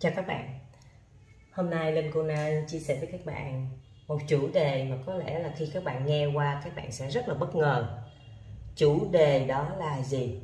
Chào 0.00 0.12
các 0.16 0.26
bạn. 0.26 0.58
Hôm 1.52 1.70
nay 1.70 1.92
Linh 1.92 2.10
Cô 2.14 2.22
Na 2.22 2.50
chia 2.66 2.78
sẻ 2.78 2.98
với 3.00 3.08
các 3.12 3.20
bạn 3.24 3.68
một 4.06 4.18
chủ 4.28 4.48
đề 4.52 4.84
mà 4.84 4.96
có 5.06 5.14
lẽ 5.14 5.38
là 5.38 5.54
khi 5.56 5.70
các 5.74 5.84
bạn 5.84 6.06
nghe 6.06 6.26
qua, 6.26 6.60
các 6.64 6.76
bạn 6.76 6.92
sẽ 6.92 7.10
rất 7.10 7.28
là 7.28 7.34
bất 7.34 7.54
ngờ. 7.54 8.02
Chủ 8.76 9.10
đề 9.10 9.46
đó 9.46 9.74
là 9.74 10.02
gì? 10.02 10.40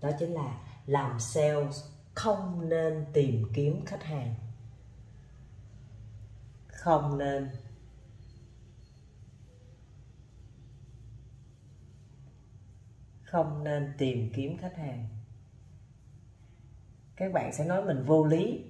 Đó 0.00 0.10
chính 0.18 0.34
là 0.34 0.60
làm 0.86 1.20
sales 1.20 1.84
không 2.14 2.68
nên 2.68 3.04
tìm 3.12 3.44
kiếm 3.54 3.84
khách 3.86 4.02
hàng. 4.02 4.34
Không 6.66 7.18
nên. 7.18 7.50
Không 13.22 13.64
nên 13.64 13.92
tìm 13.98 14.30
kiếm 14.34 14.58
khách 14.58 14.76
hàng. 14.76 15.08
Các 17.16 17.32
bạn 17.32 17.52
sẽ 17.52 17.64
nói 17.64 17.84
mình 17.84 18.04
vô 18.04 18.24
lý 18.24 18.64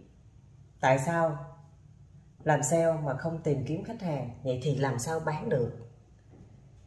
tại 0.80 0.98
sao? 0.98 1.38
Làm 2.44 2.62
sale 2.62 2.92
mà 3.04 3.14
không 3.16 3.42
tìm 3.42 3.64
kiếm 3.66 3.84
khách 3.84 4.02
hàng? 4.02 4.30
Vậy 4.42 4.60
thì 4.62 4.76
làm 4.76 4.98
sao 4.98 5.20
bán 5.20 5.48
được? 5.48 5.72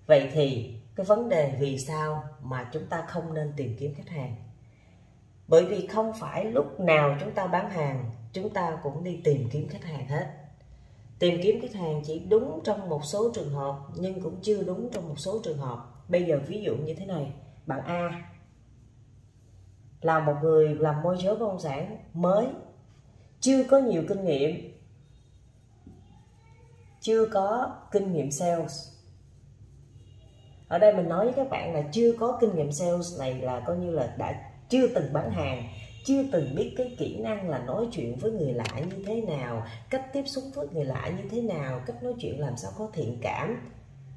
Vậy 0.06 0.30
thì 0.34 0.76
cái 0.96 1.06
vấn 1.06 1.30
đề 1.30 1.58
vì 1.60 1.78
sao 1.78 2.24
mà 2.42 2.70
chúng 2.74 2.86
ta 2.86 3.06
không 3.08 3.34
nên 3.34 3.54
tìm 3.58 3.76
kiếm 3.80 3.94
khách 3.96 4.10
hàng? 4.10 4.36
Bởi 5.48 5.66
vì 5.66 5.88
không 5.88 6.14
phải 6.20 6.46
lúc 6.46 6.80
nào 6.80 7.18
chúng 7.20 7.32
ta 7.32 7.48
bán 7.48 7.70
hàng, 7.70 8.12
chúng 8.34 8.50
ta 8.50 8.78
cũng 8.84 9.04
đi 9.04 9.22
tìm 9.24 9.50
kiếm 9.52 9.68
khách 9.70 9.84
hàng 9.84 10.08
hết. 10.08 10.28
Tìm 11.20 11.40
kiếm 11.44 11.62
khách 11.62 11.73
hàng 11.73 12.02
chỉ 12.06 12.20
đúng 12.30 12.62
trong 12.64 12.90
một 12.90 13.06
số 13.06 13.32
trường 13.34 13.50
hợp, 13.50 13.80
nhưng 13.96 14.22
cũng 14.22 14.42
chưa 14.42 14.64
đúng 14.64 14.90
trong 14.92 15.10
một 15.10 15.20
số 15.20 15.40
trường 15.44 15.58
hợp. 15.58 15.78
Bây 16.08 16.23
giờ 16.23 16.40
ví 16.48 16.62
dụ 16.62 16.76
như 16.76 16.94
thế 16.94 17.06
này, 17.06 17.34
bạn 17.66 17.82
A 17.86 18.30
là 20.02 20.20
một 20.20 20.36
người 20.42 20.76
làm 20.76 21.02
môi 21.02 21.18
giới 21.20 21.36
bất 21.36 21.48
động 21.48 21.60
sản 21.60 21.98
mới 22.14 22.48
chưa 23.44 23.64
có 23.64 23.78
nhiều 23.80 24.04
kinh 24.08 24.26
nghiệm. 24.26 24.80
Chưa 27.02 27.26
có 27.26 27.76
kinh 27.92 28.14
nghiệm 28.14 28.31
sales. 28.31 28.90
Ở 30.67 30.78
đây 30.78 30.94
mình 30.94 31.09
nói 31.09 31.26
với 31.26 31.34
các 31.34 31.50
bạn 31.50 31.73
là 31.73 31.84
chưa 31.92 32.14
có 32.20 32.38
kinh 32.42 32.56
nghiệm 32.56 32.72
sales 32.72 33.20
này 33.20 33.42
là 33.42 33.64
coi 33.67 33.78
như 33.78 33.92
là 33.92 34.16
đã 34.17 34.52
chưa 34.70 34.88
từng 34.88 35.14
bán 35.14 35.32
hàng, 35.32 35.64
chưa 36.06 36.23
từng 36.32 36.56
biết 36.56 36.73
cái 36.78 36.95
kỹ 36.98 37.17
năng 37.17 37.50
là 37.50 37.59
nói 37.59 37.88
chuyện 37.92 38.17
với 38.20 38.32
người 38.32 38.54
lạ 38.54 38.82
như 38.90 39.04
thế 39.06 39.22
nào, 39.22 39.66
cách 39.89 40.14
tiếp 40.14 40.23
xúc 40.26 40.44
với 40.56 40.67
người 40.67 40.86
lạ 40.86 41.12
như 41.17 41.30
thế 41.30 41.42
nào, 41.42 41.82
cách 41.86 42.04
nói 42.04 42.14
chuyện 42.20 42.39
làm 42.39 42.58
sao 42.58 42.72
có 42.78 42.89
thiện 42.94 43.17
cảm. 43.22 43.72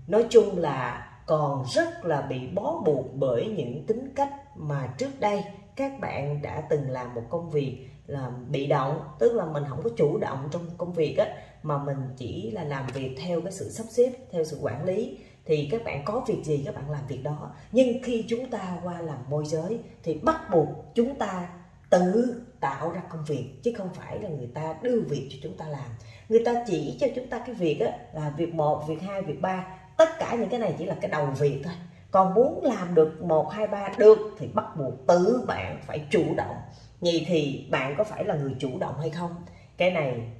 Nói 0.06 0.26
chung 0.30 0.58
là 0.58 1.08
còn 1.26 1.64
rất 1.72 2.04
là 2.04 2.22
bị 2.22 2.46
bó 2.54 2.82
buộc 2.84 3.06
bởi 3.14 3.46
những 3.46 3.86
tính 3.86 4.12
cách 4.16 4.32
mà 4.56 4.94
trước 4.98 5.20
đây 5.20 5.44
các 5.76 6.00
bạn 6.00 6.42
đã 6.42 6.66
từng 6.70 6.90
làm 6.90 7.14
một 7.14 7.22
công 7.30 7.50
việc 7.50 7.88
là 8.06 8.30
bị 8.48 8.66
động, 8.66 9.00
tức 9.18 9.32
là 9.34 9.44
mình 9.44 9.64
không 9.68 9.82
có 9.84 9.90
chủ 9.96 10.18
động 10.18 10.48
trong 10.50 10.62
công 10.78 10.92
việc 10.92 11.16
á, 11.18 11.26
mà 11.62 11.78
mình 11.78 11.98
chỉ 12.16 12.50
là 12.50 12.64
làm 12.64 12.86
việc 12.94 13.16
theo 13.22 13.40
cái 13.40 13.52
sự 13.52 13.70
sắp 13.70 13.84
xếp, 13.90 14.12
theo 14.30 14.44
sự 14.44 14.58
quản 14.62 14.84
lý, 14.84 15.18
thì 15.44 15.68
các 15.70 15.84
bạn 15.84 16.02
có 16.04 16.24
việc 16.28 16.42
gì 16.44 16.62
các 16.64 16.74
bạn 16.74 16.90
làm 16.90 17.06
việc 17.08 17.22
đó. 17.22 17.50
Nhưng 17.72 18.02
khi 18.02 18.24
chúng 18.28 18.50
ta 18.50 18.78
qua 18.84 19.00
làm 19.00 19.18
môi 19.28 19.44
giới 19.46 19.78
thì 20.02 20.14
bắt 20.14 20.50
buộc 20.50 20.68
chúng 20.94 21.14
ta 21.14 21.48
tự 21.90 22.34
tạo 22.60 22.90
ra 22.90 23.02
công 23.10 23.24
việc, 23.24 23.50
chứ 23.62 23.72
không 23.76 23.88
phải 23.94 24.18
là 24.22 24.28
người 24.28 24.50
ta 24.54 24.74
đưa 24.82 25.00
việc 25.00 25.28
cho 25.30 25.36
chúng 25.42 25.56
ta 25.56 25.66
làm. 25.68 25.90
Người 26.28 26.42
ta 26.44 26.64
chỉ 26.66 26.96
cho 27.00 27.06
chúng 27.14 27.26
ta 27.26 27.38
cái 27.38 27.54
việc 27.54 27.80
á, 27.80 27.92
là 28.12 28.32
việc 28.36 28.54
một, 28.54 28.84
việc 28.88 29.02
hai, 29.02 29.22
việc 29.22 29.40
ba, 29.40 29.66
tất 29.96 30.08
cả 30.18 30.36
những 30.40 30.48
cái 30.48 30.60
này 30.60 30.74
chỉ 30.78 30.84
là 30.84 30.96
cái 31.00 31.10
đầu 31.10 31.26
việc 31.26 31.60
thôi. 31.64 31.74
Còn 32.10 32.34
muốn 32.34 32.64
làm 32.64 32.94
được 32.94 33.22
một, 33.22 33.50
hai, 33.52 33.66
ba 33.66 33.88
được 33.98 34.18
thì 34.38 34.46
bắt 34.54 34.64
buộc 34.76 35.06
tự 35.06 35.44
bạn 35.46 35.80
phải 35.86 36.06
chủ 36.10 36.24
động 36.36 36.56
vậy 37.00 37.24
thì 37.26 37.68
bạn 37.70 37.94
có 37.98 38.04
phải 38.04 38.24
là 38.24 38.34
người 38.34 38.56
chủ 38.58 38.78
động 38.78 38.94
hay 39.00 39.10
không? 39.10 39.44
Cái 39.76 39.90
này 39.90 40.30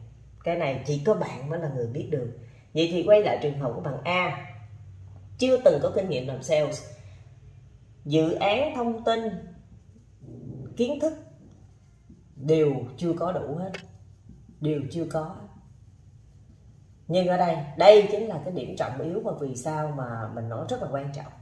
cái 0.45 0.57
này 0.57 0.83
chỉ 0.87 1.03
có 1.05 1.15
bạn 1.15 1.51
mới 1.51 1.61
là 1.61 1.69
người 1.75 1.87
biết 1.87 2.09
được. 2.11 2.39
Vậy 2.75 2.89
thì 2.93 3.03
quay 3.07 3.23
lại 3.23 3.39
trường 3.43 3.59
hợp 3.59 3.73
của 3.75 3.81
bạn 3.81 4.01
A. 4.05 4.47
Chưa 5.39 5.57
từng 5.57 5.81
có 5.83 5.93
kinh 5.95 6.09
nghiệm 6.09 6.27
làm 6.27 6.43
sales. 6.43 6.85
Dự 8.05 8.33
án 8.33 8.75
thông 8.75 9.05
tin, 9.05 9.21
kiến 10.77 11.01
thức 11.01 11.13
đều 12.37 12.75
chưa 12.97 13.13
có 13.13 13.33
đủ 13.33 13.57
hết. 13.57 13.71
Đều 14.61 14.81
chưa 14.91 15.07
có. 15.11 15.37
Nhưng 17.09 17.27
ở 17.27 17.37
đây 17.37 17.57
đây 17.77 18.09
chính 18.13 18.27
là 18.27 18.41
cái 18.45 18.53
điểm 18.53 18.77
trọng 18.77 19.01
yếu 19.01 19.21
mà 19.25 19.33
vì 19.41 19.57
sao 19.57 19.93
mà 19.97 20.29
mình 20.35 20.49
nói 20.49 20.67
rất 20.69 20.83
là 20.83 20.89
quan 20.93 21.13
trọng. 21.15 21.33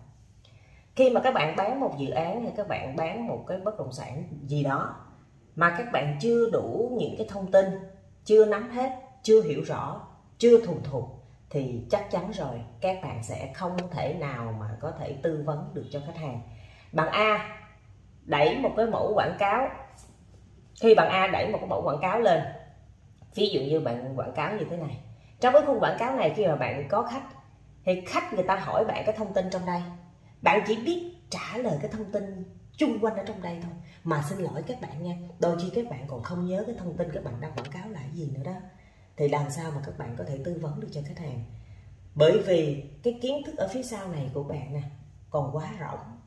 Khi 0.96 1.10
mà 1.10 1.20
các 1.20 1.34
bạn 1.34 1.56
bán 1.56 1.80
một 1.80 1.94
dự 1.98 2.10
án 2.10 2.42
hay 2.42 2.52
các 2.56 2.68
bạn 2.68 2.96
bán 2.96 3.26
một 3.26 3.44
cái 3.46 3.58
bất 3.58 3.78
động 3.78 3.92
sản 3.92 4.24
gì 4.46 4.62
đó 4.62 4.94
mà 5.56 5.74
các 5.78 5.92
bạn 5.92 6.16
chưa 6.20 6.50
đủ 6.50 6.96
những 6.98 7.14
cái 7.18 7.26
thông 7.30 7.50
tin, 7.50 7.64
chưa 8.24 8.44
nắm 8.44 8.70
hết, 8.70 8.90
chưa 9.22 9.42
hiểu 9.42 9.62
rõ, 9.62 10.00
chưa 10.38 10.66
thuần 10.66 10.82
thục, 10.82 11.04
thì 11.50 11.80
chắc 11.90 12.10
chắn 12.10 12.30
rồi, 12.30 12.60
các 12.80 12.98
bạn 13.02 13.22
sẽ 13.22 13.52
không 13.54 13.76
thể 13.90 14.14
nào 14.14 14.56
mà 14.60 14.76
có 14.80 14.92
thể 14.98 15.16
tư 15.22 15.42
vấn 15.46 15.70
được 15.74 15.84
cho 15.90 16.00
khách 16.06 16.16
hàng. 16.16 16.40
Bạn 16.92 17.08
A 17.08 17.58
đẩy 18.24 18.58
một 18.58 18.70
cái 18.76 18.86
mẫu 18.86 19.12
quảng 19.14 19.36
cáo. 19.38 19.68
Khi 20.80 20.94
bạn 20.94 21.08
A 21.10 21.26
đẩy 21.26 21.48
một 21.52 21.58
cái 21.60 21.68
mẫu 21.68 21.82
quảng 21.82 22.00
cáo 22.02 22.20
lên, 22.20 22.42
ví 23.34 23.48
dụ 23.48 23.60
như 23.60 23.80
bạn 23.80 24.18
quảng 24.18 24.32
cáo 24.32 24.56
như 24.56 24.64
thế 24.70 24.76
này. 24.76 25.00
Trong 25.40 25.52
cái 25.52 25.62
khung 25.66 25.80
quảng 25.80 25.96
cáo 25.98 26.16
này 26.16 26.32
khi 26.36 26.46
mà 26.46 26.56
bạn 26.56 26.88
có 26.88 27.02
khách, 27.02 27.22
thì 27.84 28.00
khách 28.06 28.32
người 28.32 28.44
ta 28.44 28.56
hỏi 28.56 28.84
bạn 28.84 29.02
cái 29.06 29.16
thông 29.18 29.32
tin 29.32 29.50
trong 29.50 29.66
đây. 29.66 29.82
Bạn 30.42 30.60
chỉ 30.66 30.76
biết 30.76 31.12
trả 31.30 31.56
lời 31.56 31.78
cái 31.82 31.90
thông 31.90 32.12
tin 32.12 32.44
chung 32.76 32.98
quanh 33.00 33.16
ở 33.16 33.24
trong 33.26 33.42
đây 33.42 33.58
thôi. 33.62 33.72
Mà 34.04 34.22
xin 34.28 34.38
lỗi 34.38 34.62
các 34.66 34.80
bạn 34.80 35.02
nha, 35.02 35.16
đôi 35.38 35.56
khi 35.60 35.70
các 35.74 35.90
bạn 35.90 36.04
còn 36.08 36.22
không 36.22 36.46
nhớ 36.46 36.64
cái 36.66 36.74
thông 36.78 36.96
tin 36.96 37.08
các 37.12 37.24
bạn 37.24 37.40
đang 37.40 37.52
quảng 37.52 37.70
cáo 37.72 37.88
là 37.88 38.00
gì 38.14 38.30
nữa 38.34 38.42
đó. 38.44 38.54
Thì 39.16 39.28
làm 39.28 39.50
sao 39.50 39.70
mà 39.70 39.82
các 39.86 39.98
bạn 39.98 40.14
có 40.18 40.24
thể 40.24 40.38
tư 40.44 40.58
vấn 40.62 40.80
được 40.80 40.88
cho 40.92 41.00
khách 41.06 41.18
hàng? 41.18 41.44
Bởi 42.14 42.38
vì 42.46 42.84
cái 43.02 43.18
kiến 43.22 43.42
thức 43.46 43.56
ở 43.56 43.68
phía 43.68 43.82
sau 43.82 44.08
này 44.08 44.30
của 44.34 44.42
bạn 44.42 44.74
nè, 44.74 44.82
còn 45.30 45.56
quá 45.56 45.72
rộng. 45.78 46.20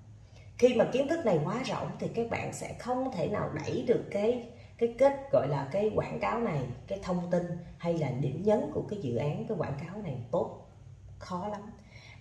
Khi 0.57 0.75
mà 0.75 0.85
kiến 0.93 1.07
thức 1.07 1.25
này 1.25 1.39
quá 1.43 1.63
rộng 1.65 1.91
thì 1.99 2.07
các 2.07 2.29
bạn 2.29 2.53
sẽ 2.53 2.75
không 2.79 3.11
thể 3.15 3.27
nào 3.27 3.49
đẩy 3.53 3.83
được 3.87 4.03
cái 4.11 4.49
cái 4.77 4.95
kết 4.97 5.13
gọi 5.31 5.47
là 5.47 5.69
cái 5.71 5.91
quảng 5.95 6.19
cáo 6.19 6.39
này, 6.39 6.61
cái 6.87 6.99
thông 7.03 7.31
tin 7.31 7.43
hay 7.77 7.97
là 7.97 8.11
điểm 8.11 8.43
nhấn 8.43 8.71
của 8.73 8.83
cái 8.89 8.99
dự 9.01 9.15
án, 9.15 9.45
cái 9.47 9.57
quảng 9.57 9.77
cáo 9.85 10.01
này 10.01 10.17
tốt. 10.31 10.67
Khó 11.19 11.47
lắm. 11.47 11.61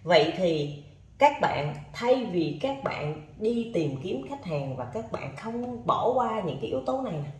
Vậy 0.03 0.33
thì 0.37 0.83
các 1.19 1.33
bạn 1.41 1.75
thay 1.93 2.29
vì 2.33 2.59
các 2.63 2.77
bạn 2.85 3.23
đi 3.39 3.71
tìm 3.75 3.97
kiếm 4.03 4.27
khách 4.29 4.45
hàng 4.45 4.77
và 4.77 4.85
các 4.85 5.13
bạn 5.13 5.37
không 5.37 5.87
bỏ 5.87 6.13
qua 6.15 6.41
những 6.41 6.59
cái 6.61 6.71
yếu 6.71 6.81
tố 6.87 7.03
này 7.03 7.13
nè. 7.13 7.31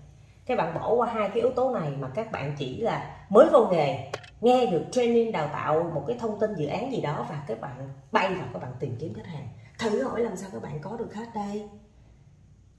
Các 0.47 0.59
bạn 0.59 0.75
bỏ 0.75 0.95
qua 0.95 1.09
hai 1.13 1.29
cái 1.29 1.39
yếu 1.39 1.51
tố 1.51 1.71
này 1.71 1.91
mà 2.01 2.09
các 2.15 2.33
bạn 2.33 2.55
chỉ 2.59 2.81
là 2.81 3.27
mới 3.29 3.49
vô 3.53 3.69
nghề, 3.71 4.11
nghe 4.41 4.67
được 4.67 4.85
training, 4.93 5.33
đào 5.33 5.49
tạo 5.53 5.91
một 5.95 6.05
cái 6.07 6.17
thông 6.19 6.39
tin, 6.41 6.55
dự 6.55 6.67
án 6.67 6.93
gì 6.93 7.01
đó 7.01 7.27
và 7.31 7.43
các 7.47 7.61
bạn 7.61 7.89
bay 8.13 8.35
vào 8.35 8.47
các 8.53 8.63
bạn 8.63 8.73
tìm 8.81 8.97
kiếm 9.01 9.15
khách 9.15 9.27
hàng. 9.27 9.49
Thử 9.79 10.03
hỏi 10.03 10.21
làm 10.21 10.37
sao 10.37 10.51
các 10.53 10.63
bạn 10.63 10.79
có 10.81 10.97
được 10.97 11.09
khách 11.11 11.35
đây? 11.35 11.69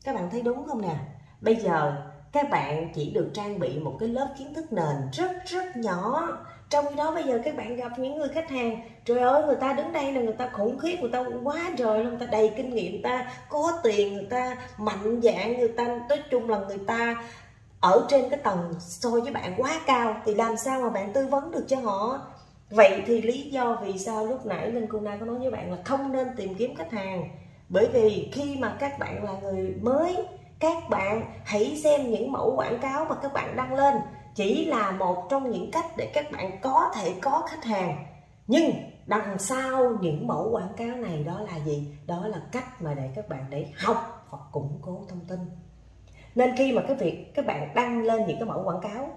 Các 0.04 0.16
bạn 0.16 0.30
thấy 0.32 0.42
đúng 0.42 0.66
không 0.68 0.82
nè? 0.82 0.96
Bây 1.42 1.56
giờ 1.56 2.04
các 2.32 2.50
bạn 2.50 2.90
chỉ 2.94 3.12
được 3.12 3.32
trang 3.34 3.60
bị 3.60 3.80
một 3.80 3.98
cái 4.00 4.10
lớp 4.10 4.34
kiến 4.38 4.54
thức 4.54 4.74
nền 4.74 4.96
rất 5.12 5.32
rất 5.46 5.78
nhỏ 5.78 6.28
trong 6.70 6.86
khi 6.90 6.96
đó 6.96 7.12
bây 7.12 7.24
giờ 7.24 7.40
các 7.46 7.58
bạn 7.58 7.76
gặp 7.76 8.00
những 8.00 8.18
người 8.18 8.30
khách 8.30 8.50
hàng, 8.50 8.82
trời 9.06 9.20
ơi, 9.20 9.44
người 9.46 9.56
ta 9.56 9.74
đứng 9.74 9.94
đây 9.94 10.12
là 10.12 10.22
người 10.22 10.34
ta 10.34 10.50
khủng 10.54 10.80
khiếp, 10.80 10.98
người 11.02 11.12
ta 11.12 11.24
quá 11.44 11.72
trời 11.78 12.04
luôn, 12.04 12.10
người 12.10 12.20
ta 12.20 12.26
đầy 12.32 12.52
kinh 12.58 12.76
nghiệm, 12.76 12.92
người 12.92 13.02
ta 13.04 13.32
có 13.50 13.80
tiền, 13.84 14.14
người 14.14 14.28
ta 14.30 14.58
mạnh 14.78 15.22
dạng 15.24 15.60
người 15.60 15.74
ta 15.78 15.84
nói 16.10 16.20
chung 16.32 16.50
là 16.50 16.58
người 16.58 16.80
ta 16.88 17.24
ở 17.80 18.06
trên 18.10 18.30
cái 18.30 18.40
tầng 18.44 18.74
so 18.80 19.10
với 19.10 19.32
bạn 19.32 19.54
quá 19.58 19.72
cao 19.86 20.22
thì 20.26 20.36
làm 20.36 20.58
sao 20.58 20.82
mà 20.82 20.90
bạn 20.90 21.14
tư 21.14 21.28
vấn 21.28 21.52
được 21.52 21.66
cho 21.68 21.78
họ? 21.78 22.20
Vậy 22.70 23.04
thì 23.06 23.22
lý 23.22 23.42
do 23.42 23.78
vì 23.84 23.98
sao 23.98 24.26
lúc 24.26 24.46
nãy 24.46 24.72
linh 24.72 24.88
cô 24.90 25.00
na 25.00 25.18
có 25.20 25.26
nói 25.26 25.40
với 25.40 25.52
bạn 25.52 25.72
là 25.72 25.78
không 25.86 26.12
nên 26.12 26.28
tìm 26.38 26.56
kiếm 26.56 26.76
khách 26.76 26.92
hàng. 26.92 27.30
Bởi 27.70 27.88
vì 27.94 28.30
khi 28.34 28.56
mà 28.60 28.78
các 28.80 29.00
bạn 29.00 29.24
là 29.24 29.32
người 29.42 29.76
mới, 29.82 30.18
các 30.60 30.90
bạn 30.90 31.32
hãy 31.46 31.80
xem 31.84 32.12
những 32.12 32.32
mẫu 32.32 32.54
quảng 32.56 32.80
cáo 32.80 33.06
mà 33.06 33.16
các 33.16 33.34
bạn 33.34 33.56
đăng 33.56 33.74
lên 33.74 33.96
chỉ 34.38 34.66
là 34.66 34.92
một 34.92 35.28
trong 35.30 35.52
những 35.52 35.72
cách 35.72 35.86
để 35.98 36.12
các 36.14 36.32
bạn 36.32 36.60
có 36.62 36.92
thể 36.96 37.14
có 37.22 37.44
khách 37.50 37.64
hàng. 37.64 38.06
Nhưng 38.48 38.72
đằng 39.06 39.40
sau 39.40 39.98
những 40.02 40.28
mẫu 40.28 40.50
quảng 40.52 40.74
cáo 40.78 40.96
này 40.96 41.24
đó 41.24 41.42
là 41.42 41.58
gì? 41.66 41.88
Đó 42.06 42.28
là 42.28 42.42
cách 42.52 42.82
mà 42.82 42.94
để 42.94 43.10
các 43.16 43.30
bạn 43.30 43.46
để 43.50 43.68
học 43.78 44.26
hoặc 44.30 44.42
củng 44.52 44.80
cố 44.82 45.06
thông 45.10 45.20
tin. 45.28 45.40
Nên 46.36 46.56
khi 46.58 46.72
mà 46.72 46.82
cái 46.88 46.96
việc 46.96 47.32
các 47.36 47.46
bạn 47.46 47.72
đăng 47.76 48.04
lên 48.04 48.26
những 48.28 48.40
cái 48.40 48.50
mẫu 48.50 48.64
quảng 48.64 48.82
cáo 48.82 49.10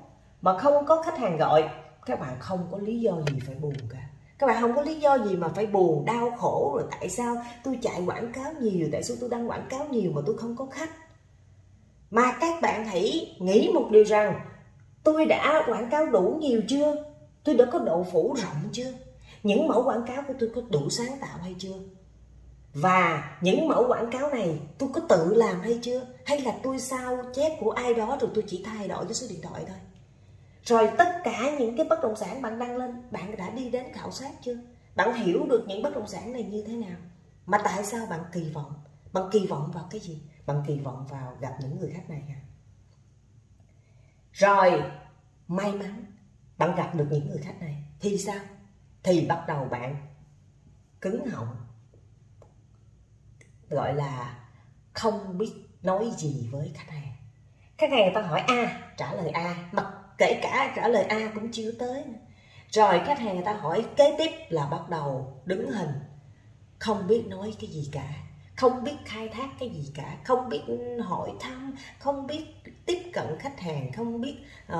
mà 0.42 0.58
không 0.58 0.86
có 0.86 1.02
khách 1.02 1.18
hàng 1.18 1.36
gọi, 1.36 1.68
các 2.06 2.20
bạn 2.20 2.36
không 2.38 2.68
có 2.70 2.78
lý 2.78 3.00
do 3.00 3.12
gì 3.30 3.38
phải 3.46 3.54
buồn 3.54 3.74
cả. 3.92 3.98
Các 4.38 4.46
bạn 4.46 4.60
không 4.60 4.74
có 4.74 4.82
lý 4.82 5.00
do 5.00 5.18
gì 5.18 5.36
mà 5.36 5.48
phải 5.48 5.66
buồn, 5.66 6.04
đau 6.04 6.30
khổ, 6.38 6.72
rồi 6.74 6.84
tại 6.90 7.08
sao 7.08 7.36
tôi 7.64 7.78
chạy 7.82 8.02
quảng 8.06 8.32
cáo 8.32 8.52
nhiều 8.60 8.88
tại 8.92 9.02
sao 9.02 9.16
tôi 9.20 9.30
đăng 9.30 9.50
quảng 9.50 9.66
cáo 9.70 9.86
nhiều 9.90 10.12
mà 10.14 10.22
tôi 10.26 10.38
không 10.38 10.56
có 10.56 10.66
khách? 10.70 10.90
Mà 12.10 12.32
các 12.40 12.62
bạn 12.62 12.84
hãy 12.84 13.36
nghĩ 13.38 13.70
một 13.74 13.88
điều 13.90 14.04
rằng 14.04 14.40
tôi 15.04 15.24
đã 15.24 15.64
quảng 15.66 15.90
cáo 15.90 16.06
đủ 16.06 16.38
nhiều 16.40 16.60
chưa? 16.68 17.04
Tôi 17.44 17.54
đã 17.54 17.64
có 17.72 17.78
độ 17.78 18.06
phủ 18.12 18.34
rộng 18.42 18.68
chưa? 18.72 18.92
Những 19.42 19.68
mẫu 19.68 19.82
quảng 19.84 20.06
cáo 20.06 20.22
của 20.28 20.34
tôi 20.40 20.50
có 20.54 20.60
đủ 20.70 20.90
sáng 20.90 21.18
tạo 21.20 21.38
hay 21.42 21.54
chưa? 21.58 21.74
Và 22.74 23.36
những 23.40 23.68
mẫu 23.68 23.88
quảng 23.88 24.10
cáo 24.10 24.30
này 24.30 24.60
tôi 24.78 24.88
có 24.94 25.00
tự 25.08 25.34
làm 25.34 25.60
hay 25.60 25.78
chưa? 25.82 26.06
Hay 26.24 26.40
là 26.40 26.58
tôi 26.62 26.78
sao 26.78 27.22
chép 27.34 27.56
của 27.60 27.70
ai 27.70 27.94
đó 27.94 28.18
rồi 28.20 28.30
tôi 28.34 28.44
chỉ 28.46 28.62
thay 28.64 28.88
đổi 28.88 29.04
cái 29.04 29.14
số 29.14 29.26
điện 29.30 29.40
thoại 29.42 29.64
thôi? 29.68 29.76
Rồi 30.64 30.90
tất 30.98 31.20
cả 31.24 31.56
những 31.58 31.76
cái 31.76 31.86
bất 31.90 32.02
động 32.02 32.16
sản 32.16 32.42
bạn 32.42 32.58
đăng 32.58 32.76
lên, 32.76 33.02
bạn 33.10 33.36
đã 33.36 33.50
đi 33.50 33.70
đến 33.70 33.84
khảo 33.92 34.10
sát 34.10 34.30
chưa? 34.42 34.56
Bạn 34.96 35.14
hiểu 35.14 35.46
được 35.46 35.64
những 35.68 35.82
bất 35.82 35.94
động 35.94 36.06
sản 36.06 36.32
này 36.32 36.42
như 36.42 36.64
thế 36.66 36.72
nào? 36.72 36.98
Mà 37.46 37.58
tại 37.64 37.84
sao 37.84 38.06
bạn 38.06 38.20
kỳ 38.32 38.50
vọng? 38.54 38.72
Bạn 39.12 39.24
kỳ 39.32 39.46
vọng 39.46 39.70
vào 39.74 39.84
cái 39.90 40.00
gì? 40.00 40.22
Bạn 40.46 40.62
kỳ 40.66 40.78
vọng 40.78 41.06
vào 41.10 41.36
gặp 41.40 41.52
những 41.60 41.78
người 41.80 41.90
khách 41.94 42.10
này 42.10 42.22
à 42.28 42.49
rồi, 44.40 44.82
may 45.48 45.72
mắn 45.72 46.04
bạn 46.58 46.74
gặp 46.76 46.94
được 46.94 47.06
những 47.10 47.28
người 47.28 47.38
khách 47.38 47.60
này. 47.60 47.84
Thì 48.00 48.18
sao? 48.18 48.40
Thì 49.02 49.26
bắt 49.26 49.44
đầu 49.48 49.64
bạn 49.64 49.96
cứng 51.00 51.26
họng, 51.26 51.56
gọi 53.68 53.94
là 53.94 54.38
không 54.92 55.38
biết 55.38 55.52
nói 55.82 56.10
gì 56.16 56.48
với 56.52 56.72
khách 56.74 56.90
hàng. 56.90 57.12
Khách 57.78 57.90
hàng 57.90 58.02
người 58.02 58.14
ta 58.14 58.22
hỏi, 58.22 58.40
a, 58.40 58.92
trả 58.96 59.12
lời 59.14 59.30
a. 59.30 59.68
Mặc 59.72 59.86
kể 60.18 60.40
cả 60.42 60.72
trả 60.76 60.88
lời 60.88 61.04
a 61.04 61.30
cũng 61.34 61.52
chưa 61.52 61.72
tới 61.72 62.04
rồi 62.70 63.00
khách 63.06 63.18
hàng 63.18 63.34
người 63.34 63.44
ta 63.44 63.52
hỏi 63.52 63.86
kế 63.96 64.14
tiếp 64.18 64.30
là 64.48 64.66
bắt 64.66 64.88
đầu 64.88 65.36
đứng 65.44 65.72
hình, 65.72 65.90
không 66.78 67.06
biết 67.06 67.24
nói 67.26 67.54
cái 67.60 67.70
gì 67.70 67.88
cả 67.92 68.14
không 68.60 68.84
biết 68.84 68.96
khai 69.04 69.28
thác 69.28 69.48
cái 69.58 69.68
gì 69.68 69.92
cả 69.94 70.16
không 70.24 70.48
biết 70.48 70.62
hỏi 71.04 71.30
thăm 71.40 71.74
không 71.98 72.26
biết 72.26 72.44
tiếp 72.86 72.98
cận 73.12 73.26
khách 73.38 73.60
hàng 73.60 73.92
không 73.92 74.20
biết 74.20 74.36
uh, 74.72 74.78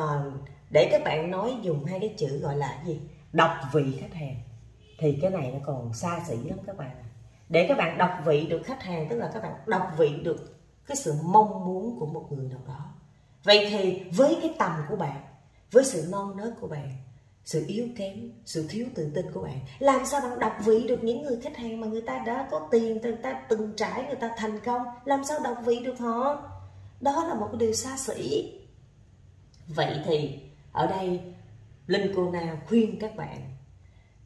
để 0.71 0.88
các 0.93 1.03
bạn 1.05 1.31
nói 1.31 1.56
dùng 1.62 1.85
hai 1.85 2.00
cái 2.00 2.15
chữ 2.19 2.38
gọi 2.38 2.56
là 2.56 2.82
gì? 2.87 3.00
Đọc 3.32 3.50
vị 3.73 3.85
khách 4.00 4.15
hàng. 4.15 4.35
Thì 4.99 5.19
cái 5.23 5.31
này 5.31 5.50
nó 5.53 5.59
còn 5.65 5.94
xa 5.94 6.21
xỉ 6.29 6.37
lắm 6.37 6.59
các 6.67 6.77
bạn 6.77 7.05
để 7.49 7.67
các 7.69 7.79
bạn 7.79 7.99
đọc 7.99 8.11
vị 8.27 8.47
được 8.47 8.62
khách 8.65 8.82
hàng 8.82 9.06
tức 9.11 9.17
là 9.17 9.31
các 9.35 9.43
bạn 9.43 9.55
đọc 9.67 9.88
vị 9.99 10.21
được 10.23 10.62
cái 10.87 10.97
sự 10.97 11.15
mong 11.23 11.65
muốn 11.65 11.97
của 12.00 12.06
một 12.06 12.27
người 12.31 12.49
nào 12.49 12.61
đó. 12.67 12.94
Vậy 13.44 13.67
thì 13.71 14.03
với 14.17 14.38
cái 14.43 14.55
tầm 14.59 14.73
của 14.88 14.97
bạn 14.97 15.21
với 15.71 15.85
sự 15.85 16.09
non 16.11 16.37
nớt 16.37 16.55
của 16.61 16.69
bạn 16.69 16.88
sự 17.50 17.64
yếu 17.67 17.87
kém, 17.97 18.32
sự 18.44 18.67
thiếu 18.69 18.87
tự 18.94 19.11
tin 19.14 19.32
của 19.32 19.43
bạn. 19.43 19.58
Làm 19.79 20.06
sao 20.06 20.20
bạn 20.20 20.38
đọc 20.38 20.52
vị 20.64 20.88
được 20.88 21.05
những 21.05 21.23
người 21.23 21.41
khách 21.43 21.56
hàng 21.56 21.81
mà 21.81 21.87
người 21.87 22.02
ta 22.02 22.19
đã 22.26 22.49
có 22.50 22.69
tiền, 22.70 23.00
người 23.02 23.17
ta 23.23 23.43
từng 23.49 23.73
trải, 23.76 24.05
người 24.06 24.17
ta 24.17 24.35
thành 24.37 24.61
công? 24.64 24.82
Làm 25.05 25.25
sao 25.25 25.38
đọc 25.44 25.56
vị 25.64 25.79
được 25.85 25.99
họ? 25.99 26.43
Đó 27.00 27.25
là 27.29 27.35
một 27.35 27.49
cái 27.52 27.58
điều 27.58 27.73
xa 27.73 27.97
xỉ. 27.97 28.52
Vậy 29.67 30.00
thì, 30.05 30.38
ở 30.73 30.87
đây, 30.87 31.20
linh 31.87 32.12
cô 32.17 32.31
na 32.31 32.56
khuyên 32.69 32.99
các 33.00 33.17
bạn. 33.17 33.56